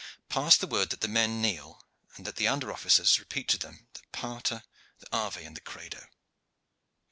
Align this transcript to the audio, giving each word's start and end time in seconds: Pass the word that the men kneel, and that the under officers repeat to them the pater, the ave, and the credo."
Pass 0.29 0.57
the 0.57 0.65
word 0.65 0.89
that 0.89 1.01
the 1.01 1.07
men 1.07 1.43
kneel, 1.43 1.85
and 2.15 2.25
that 2.25 2.35
the 2.37 2.47
under 2.47 2.73
officers 2.73 3.19
repeat 3.19 3.47
to 3.49 3.57
them 3.59 3.85
the 3.93 4.01
pater, 4.11 4.63
the 4.97 5.05
ave, 5.15 5.45
and 5.45 5.55
the 5.55 5.61
credo." 5.61 6.07